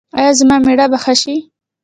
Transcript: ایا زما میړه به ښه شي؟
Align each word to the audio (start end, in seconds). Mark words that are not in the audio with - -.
ایا 0.19 0.31
زما 0.39 0.55
میړه 0.65 0.85
به 0.91 0.97
ښه 1.03 1.13
شي؟ 1.21 1.35